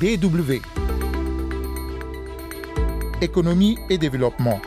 [0.00, 0.62] DW.
[3.20, 4.58] Économie et développement.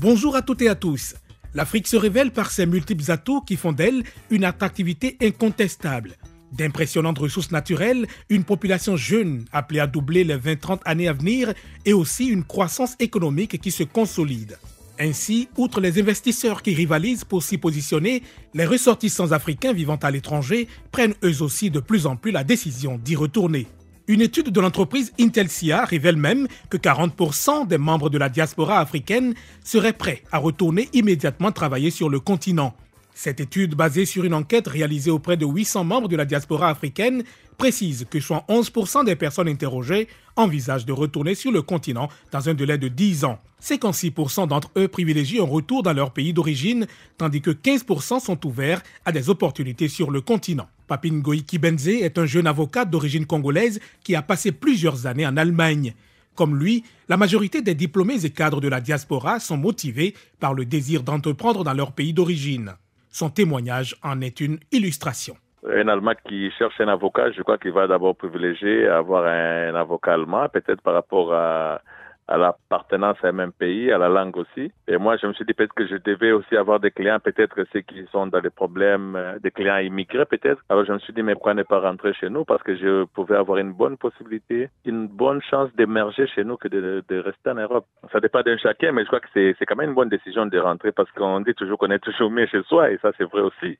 [0.00, 1.14] Bonjour à toutes et à tous.
[1.54, 6.16] L'Afrique se révèle par ses multiples atouts qui font d'elle une attractivité incontestable.
[6.54, 11.52] D'impressionnantes ressources naturelles, une population jeune appelée à doubler les 20-30 années à venir
[11.84, 14.56] et aussi une croissance économique qui se consolide.
[15.00, 18.22] Ainsi, outre les investisseurs qui rivalisent pour s'y positionner,
[18.54, 22.98] les ressortissants africains vivant à l'étranger prennent eux aussi de plus en plus la décision
[22.98, 23.66] d'y retourner.
[24.06, 29.34] Une étude de l'entreprise Intelsia révèle même que 40% des membres de la diaspora africaine
[29.64, 32.76] seraient prêts à retourner immédiatement travailler sur le continent.
[33.16, 37.22] Cette étude, basée sur une enquête réalisée auprès de 800 membres de la diaspora africaine,
[37.56, 42.54] précise que soit 11% des personnes interrogées envisagent de retourner sur le continent dans un
[42.54, 43.38] délai de 10 ans.
[43.62, 48.82] 56% d'entre eux privilégient un retour dans leur pays d'origine, tandis que 15% sont ouverts
[49.04, 50.66] à des opportunités sur le continent.
[50.88, 55.36] Papine Goïki Benze est un jeune avocat d'origine congolaise qui a passé plusieurs années en
[55.36, 55.94] Allemagne.
[56.34, 60.64] Comme lui, la majorité des diplômés et cadres de la diaspora sont motivés par le
[60.64, 62.74] désir d'entreprendre dans leur pays d'origine.
[63.14, 65.36] Son témoignage en est une illustration.
[65.64, 70.14] Un Allemand qui cherche un avocat, je crois qu'il va d'abord privilégier avoir un avocat
[70.14, 71.80] allemand, peut-être par rapport à
[72.28, 74.72] à l'appartenance à un même pays, à la langue aussi.
[74.88, 77.64] Et moi, je me suis dit peut-être que je devais aussi avoir des clients, peut-être
[77.72, 80.62] ceux qui sont dans des problèmes, euh, des clients immigrés peut-être.
[80.68, 82.44] Alors je me suis dit, mais pourquoi ne pas rentrer chez nous?
[82.44, 86.68] Parce que je pouvais avoir une bonne possibilité, une bonne chance d'émerger chez nous que
[86.68, 87.86] de, de, rester en Europe.
[88.12, 90.58] Ça dépend d'un chacun, mais je crois que c'est quand même une bonne décision de
[90.58, 93.42] rentrer parce qu'on dit toujours qu'on est toujours mieux chez soi et ça c'est vrai
[93.42, 93.78] aussi.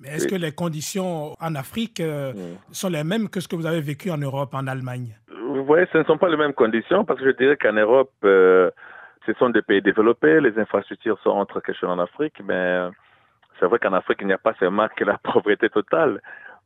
[0.00, 2.56] Mais est-ce que les conditions en Afrique euh, mm.
[2.72, 5.16] sont les mêmes que ce que vous avez vécu en Europe, en Allemagne?
[5.56, 8.12] Vous voyez, ce ne sont pas les mêmes conditions parce que je dirais qu'en Europe,
[8.24, 8.70] euh,
[9.26, 12.90] ce sont des pays développés, les infrastructures sont entre chose en Afrique, mais euh,
[13.58, 16.20] c'est vrai qu'en Afrique, il n'y a pas seulement que la pauvreté totale.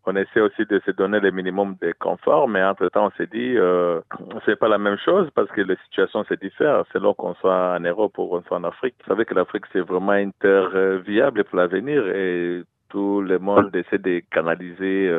[0.07, 3.55] On essaie aussi de se donner le minimum de confort, mais entre-temps, on s'est dit,
[3.57, 4.01] euh,
[4.47, 7.81] c'est pas la même chose parce que les situations se diffèrent selon qu'on soit en
[7.81, 8.95] Europe ou qu'on soit en Afrique.
[9.01, 13.39] Vous savez que l'Afrique, c'est vraiment une terre euh, viable pour l'avenir et tout le
[13.39, 15.11] monde essaie de canaliser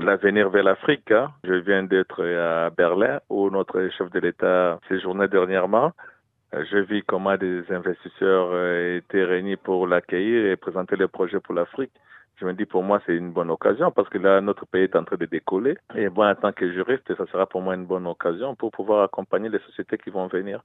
[0.00, 1.10] l'avenir vers l'Afrique.
[1.10, 1.30] Hein.
[1.44, 5.92] Je viens d'être à Berlin où notre chef de l'État séjournait dernièrement.
[6.52, 11.54] Je vis comment des investisseurs euh, étaient réunis pour l'accueillir et présenter les projets pour
[11.54, 11.92] l'Afrique
[12.38, 14.96] je me dis pour moi c'est une bonne occasion parce que là notre pays est
[14.96, 17.86] en train de décoller et moi en tant que juriste ça sera pour moi une
[17.86, 20.62] bonne occasion pour pouvoir accompagner les sociétés qui vont venir.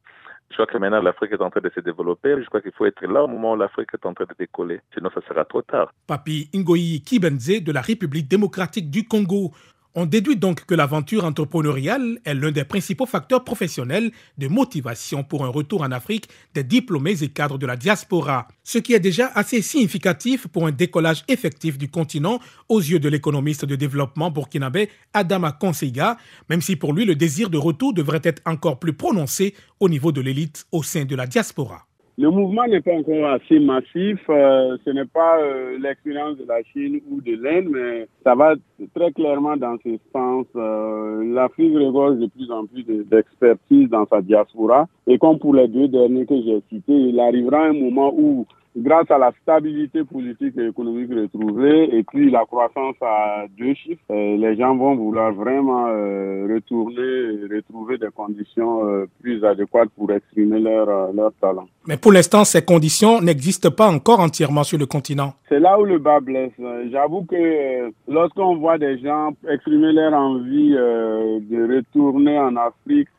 [0.50, 2.86] Je crois que maintenant l'Afrique est en train de se développer, je crois qu'il faut
[2.86, 5.62] être là au moment où l'Afrique est en train de décoller, sinon ça sera trop
[5.62, 5.94] tard.
[6.08, 9.52] Papi Ngoyi Kibenze de la République démocratique du Congo
[9.96, 15.44] on déduit donc que l'aventure entrepreneuriale est l'un des principaux facteurs professionnels de motivation pour
[15.46, 19.32] un retour en Afrique des diplômés et cadres de la diaspora, ce qui est déjà
[19.36, 24.90] assez significatif pour un décollage effectif du continent aux yeux de l'économiste de développement burkinabé
[25.14, 26.18] Adama Konseiga,
[26.50, 30.12] même si pour lui le désir de retour devrait être encore plus prononcé au niveau
[30.12, 31.91] de l'élite au sein de la diaspora.
[32.18, 34.20] Le mouvement n'est pas encore assez massif.
[34.30, 38.56] Euh, ce n'est pas euh, l'expérience de la Chine ou de l'Inde, mais ça va
[38.94, 40.46] très clairement dans ce sens.
[40.56, 44.88] Euh, L'Afrique regorge de plus en plus d'expertise dans sa diaspora.
[45.08, 48.46] Et comme pour les deux derniers que j'ai cités, il arrivera un moment où
[48.76, 54.02] grâce à la stabilité politique et économique retrouvée et puis la croissance à deux chiffres,
[54.12, 59.90] euh, les gens vont vouloir vraiment euh, retourner et retrouver des conditions euh, plus adéquates
[59.98, 61.68] pour exprimer leur, leur talent.
[61.88, 65.34] Mais pour l'instant, ces conditions n'existent pas encore entièrement sur le continent.
[65.50, 66.52] C'est là où le bas blesse.
[66.92, 73.10] J'avoue que lorsqu'on voit des gens exprimer leur envie de retourner en Afrique,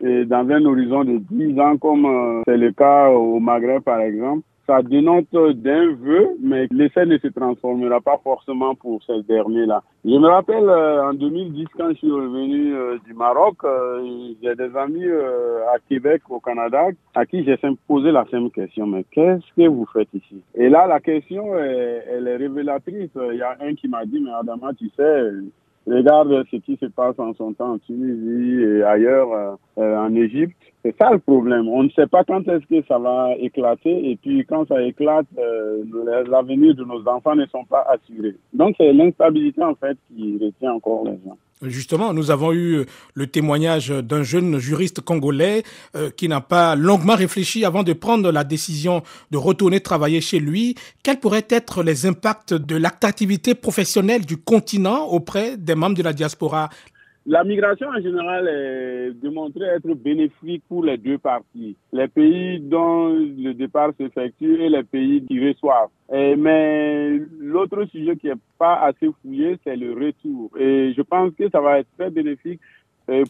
[0.00, 4.42] et dans un horizon de 10 ans, comme c'est le cas au Maghreb par exemple,
[4.68, 9.82] ça dénote d'un vœu, mais l'essai ne se transformera pas forcément pour ce dernier-là.
[10.04, 14.06] Je me rappelle euh, en 2010 quand je suis revenu euh, du Maroc, euh,
[14.42, 15.08] j'ai des amis
[15.72, 19.86] à Québec, au Canada, à qui j'ai posé la même question, mais qu'est-ce que vous
[19.90, 20.42] faites ici?
[20.54, 23.10] Et là, la question, elle est révélatrice.
[23.32, 25.30] Il y a un qui m'a dit, mais Adama, tu sais,
[25.88, 30.14] Regarde ce qui se passe en son temps en Tunisie et ailleurs euh, euh, en
[30.14, 30.56] Égypte.
[30.84, 31.66] C'est ça le problème.
[31.68, 35.26] On ne sait pas quand est-ce que ça va éclater et puis quand ça éclate,
[35.38, 35.82] euh,
[36.28, 38.36] l'avenir de nos enfants ne sont pas assurés.
[38.52, 41.38] Donc c'est l'instabilité en fait qui retient encore les gens.
[41.62, 42.84] Justement, nous avons eu
[43.14, 45.64] le témoignage d'un jeune juriste congolais
[45.96, 49.02] euh, qui n'a pas longuement réfléchi avant de prendre la décision
[49.32, 50.76] de retourner travailler chez lui.
[51.02, 56.12] Quels pourraient être les impacts de l'attractivité professionnelle du continent auprès des membres de la
[56.12, 56.68] diaspora?
[57.26, 63.10] La migration en général est démontrée être bénéfique pour les deux parties, les pays dont
[63.10, 65.90] le départ s'effectue et les pays qui reçoivent.
[66.10, 67.20] mais
[67.58, 70.50] l'autre sujet qui est pas assez fouillé, c'est le retour.
[70.58, 72.60] Et je pense que ça va être très bénéfique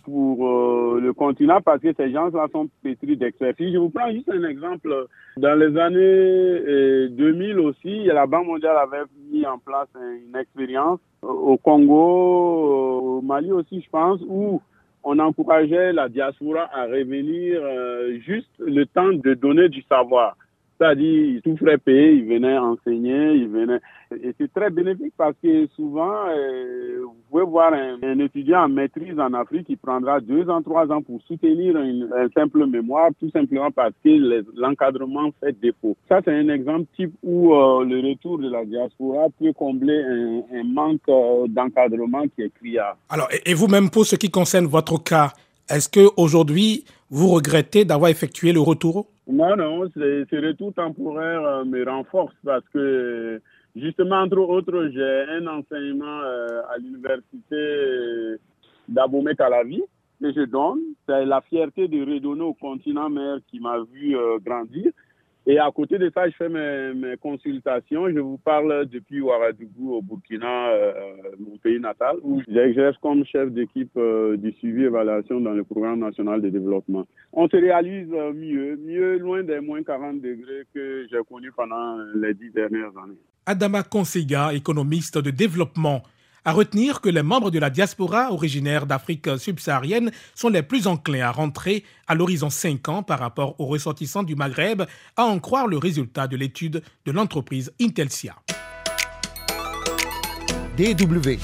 [0.04, 3.72] pour euh, le continent parce que ces gens-là sont pétris d'expertise.
[3.72, 5.06] Je vous prends juste un exemple.
[5.36, 11.56] Dans les années 2000 aussi, la Banque mondiale avait mis en place une expérience au
[11.56, 14.60] Congo, au Mali aussi, je pense, où
[15.04, 20.36] on encourageait la diaspora à revenir euh, juste le temps de donner du savoir.
[20.78, 23.80] C'est-à-dire, tout frais payés, ils venaient enseigner, ils venaient.
[24.22, 29.18] Et c'est très bénéfique parce que souvent, euh, vous pouvez voir un, étudiant en maîtrise
[29.18, 33.30] en Afrique qui prendra deux ans, trois ans pour soutenir une, un simple mémoire, tout
[33.30, 35.96] simplement parce que l'encadrement fait défaut.
[36.08, 40.64] Ça, c'est un exemple type où euh, le retour de la diaspora peut combler un,
[40.64, 42.96] manque euh, d'encadrement qui est criard.
[43.10, 45.32] Alors, et vous-même, pour ce qui concerne votre cas,
[45.70, 49.06] est-ce que aujourd'hui vous regrettez d'avoir effectué le retour?
[49.26, 53.40] Non, non, ce retour temporaire euh, me renforce parce que
[53.76, 58.36] justement, entre autres, j'ai un enseignement euh, à l'université
[58.88, 59.82] d'Abomey Calavi
[60.20, 60.80] que je donne.
[61.06, 64.90] C'est la fierté de redonner au continent mère qui m'a vu euh, grandir.
[65.50, 68.06] Et à côté de ça, je fais mes, consultations.
[68.10, 70.92] Je vous parle depuis Ouagadougou au Burkina, euh,
[71.40, 76.00] mon pays natal, où j'exerce comme chef d'équipe euh, du suivi évaluation dans le programme
[76.00, 77.06] national de développement.
[77.32, 81.96] On se réalise euh, mieux, mieux loin des moins 40 degrés que j'ai connus pendant
[82.14, 83.16] les dix dernières années.
[83.46, 86.02] Adama Konsiga, économiste de développement,
[86.48, 91.26] à retenir que les membres de la diaspora originaire d'Afrique subsaharienne sont les plus enclins
[91.26, 94.84] à rentrer à l'horizon 5 ans par rapport aux ressortissants du Maghreb,
[95.16, 98.34] à en croire le résultat de l'étude de l'entreprise Intelsia.
[100.78, 101.36] DW.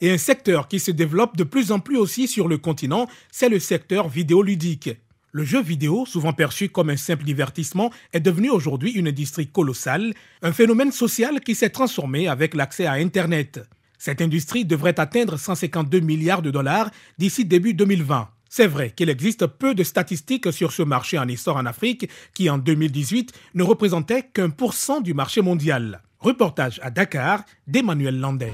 [0.00, 3.50] Et un secteur qui se développe de plus en plus aussi sur le continent, c'est
[3.50, 4.88] le secteur vidéoludique.
[5.34, 10.12] Le jeu vidéo, souvent perçu comme un simple divertissement, est devenu aujourd'hui une industrie colossale,
[10.42, 13.58] un phénomène social qui s'est transformé avec l'accès à Internet.
[13.96, 18.28] Cette industrie devrait atteindre 152 milliards de dollars d'ici début 2020.
[18.50, 22.50] C'est vrai qu'il existe peu de statistiques sur ce marché en essor en Afrique qui
[22.50, 26.02] en 2018 ne représentait qu'un pour cent du marché mondial.
[26.20, 28.52] Reportage à Dakar d'Emmanuel Landais.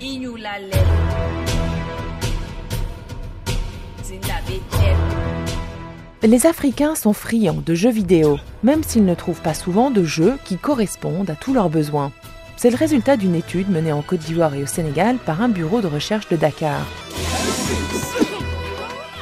[6.25, 10.37] Les Africains sont friands de jeux vidéo, même s'ils ne trouvent pas souvent de jeux
[10.44, 12.11] qui correspondent à tous leurs besoins.
[12.56, 15.81] C'est le résultat d'une étude menée en Côte d'Ivoire et au Sénégal par un bureau
[15.81, 16.85] de recherche de Dakar.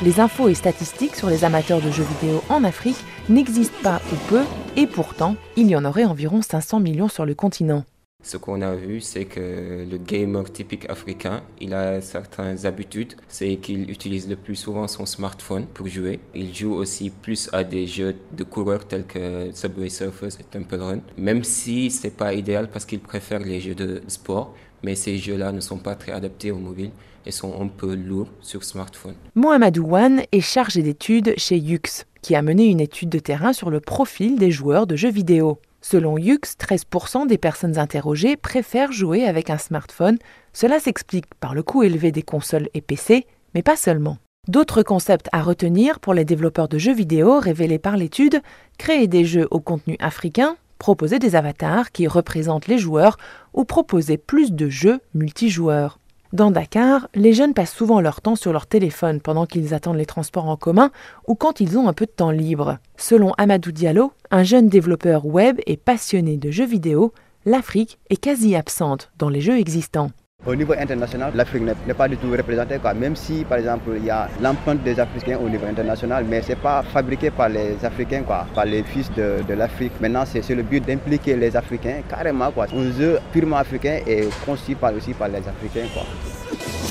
[0.03, 4.17] Les infos et statistiques sur les amateurs de jeux vidéo en Afrique n'existent pas ou
[4.29, 4.43] peu,
[4.77, 7.85] et pourtant, il y en aurait environ 500 millions sur le continent.
[8.27, 13.15] Ce qu'on a vu, c'est que le gamer typique africain, il a certaines habitudes.
[13.29, 16.19] C'est qu'il utilise le plus souvent son smartphone pour jouer.
[16.35, 20.75] Il joue aussi plus à des jeux de coureurs tels que Subway Surfers et Temple
[20.75, 21.01] Run.
[21.17, 24.57] Même si c'est pas idéal parce qu'il préfère les jeux de sport.
[24.83, 26.91] Mais ces jeux-là ne sont pas très adaptés au mobile
[27.27, 29.15] et sont un peu lourds sur smartphone.
[29.37, 33.71] Mohamedou Wan est chargé d'études chez Yux, qui a mené une étude de terrain sur
[33.71, 35.61] le profil des joueurs de jeux vidéo.
[35.89, 40.19] Selon Yux, 13% des personnes interrogées préfèrent jouer avec un smartphone.
[40.53, 43.25] Cela s'explique par le coût élevé des consoles et PC,
[43.55, 44.19] mais pas seulement.
[44.49, 48.43] D'autres concepts à retenir pour les développeurs de jeux vidéo révélés par l'étude,
[48.79, 53.17] créer des jeux au contenu africain, proposer des avatars qui représentent les joueurs
[53.55, 56.01] ou proposer plus de jeux multijoueurs.
[56.33, 60.07] Dans Dakar, les jeunes passent souvent leur temps sur leur téléphone pendant qu'ils attendent les
[60.07, 60.91] transports en commun
[61.29, 62.79] ou quand ils ont un peu de temps libre.
[62.97, 67.13] Selon Amadou Diallo, un jeune développeur web et passionné de jeux vidéo,
[67.45, 70.11] l'Afrique est quasi absente dans les jeux existants.
[70.47, 72.95] Au niveau international, l'Afrique n'est pas du tout représentée, quoi.
[72.95, 76.51] même si par exemple il y a l'empreinte des Africains au niveau international, mais ce
[76.51, 79.91] n'est pas fabriqué par les Africains, quoi, par les fils de, l'Afrique.
[80.01, 82.53] Maintenant, c'est le but d'impliquer les Africains carrément.
[82.53, 82.67] Quoi.
[82.73, 85.89] Un jeu purement africain et conçu par, aussi par les Africains.
[85.93, 86.05] Quoi.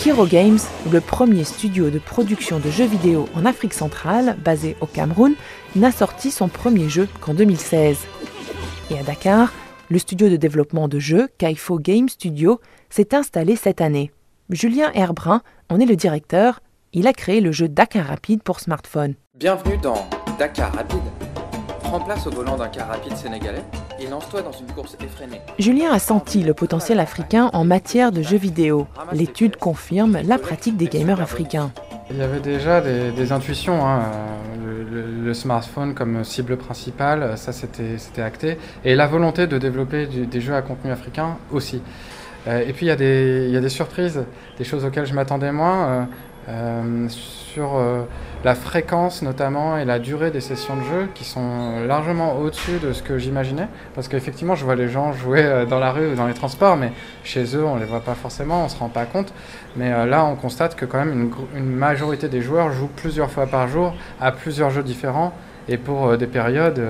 [0.02, 0.60] Kiro Games,
[0.92, 5.34] le premier studio de production de jeux vidéo en Afrique centrale, basé au Cameroun,
[5.78, 8.00] n'a sorti son premier jeu qu'en 2016.
[8.92, 9.54] Et à Dakar,
[9.90, 14.12] le studio de développement de jeux, Kaifo Game Studio, s'est installé cette année.
[14.50, 16.62] Julien Herbrun en est le directeur.
[16.94, 19.16] Il a créé le jeu Dakar Rapide pour smartphone.
[19.38, 20.08] Bienvenue dans
[20.40, 21.02] Dakar Rapide.
[21.86, 23.62] Prends place au volant d'un car rapide sénégalais
[24.00, 25.40] et lance-toi dans une course effrénée.
[25.60, 28.88] Julien a senti le potentiel africain en matière de jeux vidéo.
[29.14, 31.72] L'étude confirme la pratique des gamers africains.
[32.10, 33.86] Il y avait déjà des, intuitions.
[33.86, 34.02] Hein.
[34.92, 34.95] Le,
[35.36, 38.58] smartphone comme cible principale, ça c'était acté.
[38.84, 41.82] Et la volonté de développer des jeux à contenu africain aussi.
[42.48, 44.24] et puis il y, a des, y a des surprises,
[44.58, 46.08] des choses auxquelles je m'attendais moins.
[46.48, 48.04] Euh, sur euh,
[48.46, 52.94] la fréquence notamment et la durée des sessions de jeu qui sont largement au-dessus de
[52.94, 53.68] ce que j'imaginais.
[53.96, 56.78] Parce qu'effectivement, je vois les gens jouer euh, dans la rue ou dans les transports,
[56.78, 56.92] mais
[57.24, 59.34] chez eux, on les voit pas forcément, on se rend pas compte.
[59.76, 63.48] Mais là, on constate que quand même une, une, majorité des joueurs jouent plusieurs fois
[63.48, 65.34] par jour à plusieurs jeux différents
[65.68, 66.82] et pour des périodes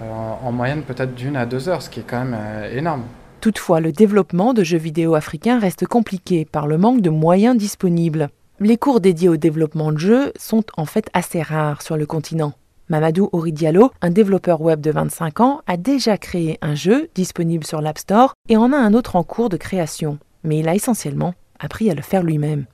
[0.00, 2.38] en moyenne peut-être d'une à deux heures, ce qui est quand même
[2.72, 3.02] énorme.
[3.40, 8.30] Toutefois, le développement de jeux vidéo africains reste compliqué par le manque de moyens disponibles.
[8.66, 12.54] Les cours dédiés au développement de jeux sont en fait assez rares sur le continent.
[12.88, 17.82] Mamadou Oridiallo, un développeur web de 25 ans, a déjà créé un jeu disponible sur
[17.82, 20.16] l'App Store et en a un autre en cours de création.
[20.44, 22.64] Mais il a essentiellement appris à le faire lui-même.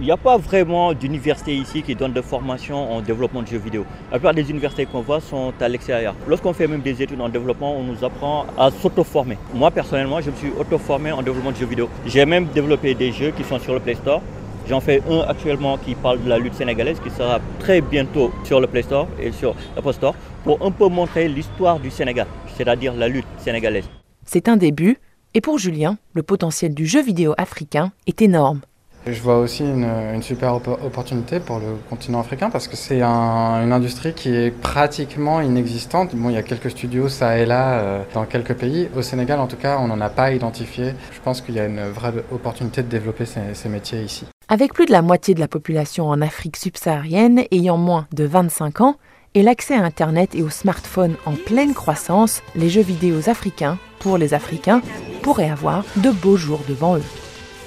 [0.00, 3.58] Il n'y a pas vraiment d'université ici qui donne de formation en développement de jeux
[3.58, 3.86] vidéo.
[4.10, 6.16] La plupart des universités qu'on voit sont à l'extérieur.
[6.26, 9.38] Lorsqu'on fait même des études en développement, on nous apprend à s'auto-former.
[9.54, 11.88] Moi, personnellement, je me suis auto-formé en développement de jeux vidéo.
[12.04, 14.20] J'ai même développé des jeux qui sont sur le Play Store
[14.68, 18.60] J'en fais un actuellement qui parle de la lutte sénégalaise qui sera très bientôt sur
[18.60, 22.92] le Play Store et sur l'Apple Store pour un peu montrer l'histoire du Sénégal, c'est-à-dire
[22.94, 23.84] la lutte sénégalaise.
[24.24, 24.98] C'est un début
[25.34, 28.60] et pour Julien, le potentiel du jeu vidéo africain est énorme.
[29.06, 34.14] Je vois aussi une, super opportunité pour le continent africain parce que c'est une industrie
[34.14, 36.16] qui est pratiquement inexistante.
[36.16, 38.88] Bon, il y a quelques studios ça et là euh, dans quelques pays.
[38.96, 40.94] Au Sénégal, en tout cas, on n'en a pas identifié.
[41.12, 44.26] Je pense qu'il y a une vraie opportunité de développer ces métiers ici.
[44.48, 48.80] Avec plus de la moitié de la population en Afrique subsaharienne ayant moins de 25
[48.80, 48.96] ans
[49.34, 54.18] et l'accès à Internet et aux smartphones en pleine croissance, les jeux vidéo africains, pour
[54.18, 54.82] les Africains,
[55.22, 57.02] pourraient avoir de beaux jours devant eux.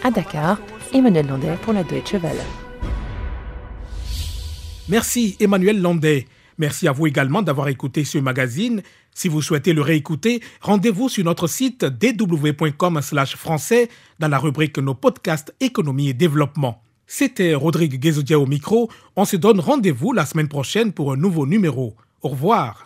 [0.06, 0.62] À Dakar,
[0.94, 2.42] Emmanuel Landais pour la Deutsche Welle.
[4.88, 6.28] Merci Emmanuel Landais.
[6.60, 8.84] Merci à vous également d'avoir écouté ce magazine.
[9.16, 13.90] Si vous souhaitez le réécouter, rendez-vous sur notre site dw.com/français
[14.20, 16.84] dans la rubrique Nos podcasts économie et développement.
[17.08, 18.92] C'était Rodrigue Guézodia au micro.
[19.16, 21.96] On se donne rendez-vous la semaine prochaine pour un nouveau numéro.
[22.22, 22.84] Au revoir.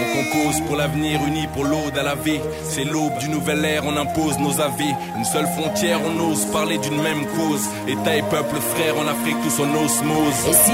[0.00, 2.40] On compose pour l'avenir, uni pour l'aude à la vie.
[2.62, 4.94] C'est l'aube du nouvel ère, on impose nos avis.
[5.16, 7.64] Une seule frontière, on ose parler d'une même cause.
[7.88, 10.48] État et peuple frère en Afrique, tous en osmose.
[10.48, 10.72] Et si